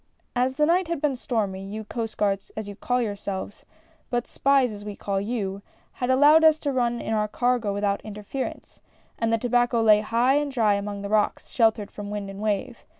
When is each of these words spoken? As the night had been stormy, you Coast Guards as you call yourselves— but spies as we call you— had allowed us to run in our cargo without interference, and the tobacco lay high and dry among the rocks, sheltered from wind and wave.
As 0.35 0.55
the 0.55 0.65
night 0.65 0.87
had 0.87 0.99
been 0.99 1.15
stormy, 1.15 1.63
you 1.63 1.83
Coast 1.83 2.17
Guards 2.17 2.51
as 2.57 2.67
you 2.67 2.75
call 2.75 3.03
yourselves— 3.03 3.65
but 4.09 4.25
spies 4.25 4.71
as 4.71 4.83
we 4.83 4.95
call 4.95 5.21
you— 5.21 5.61
had 5.99 6.09
allowed 6.09 6.43
us 6.43 6.57
to 6.61 6.71
run 6.71 6.99
in 6.99 7.13
our 7.13 7.27
cargo 7.27 7.71
without 7.71 8.01
interference, 8.01 8.81
and 9.19 9.31
the 9.31 9.37
tobacco 9.37 9.79
lay 9.79 10.01
high 10.01 10.37
and 10.37 10.51
dry 10.51 10.73
among 10.73 11.03
the 11.03 11.09
rocks, 11.09 11.49
sheltered 11.49 11.91
from 11.91 12.09
wind 12.09 12.31
and 12.31 12.39
wave. 12.41 12.83